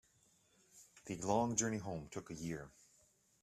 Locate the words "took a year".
2.09-2.71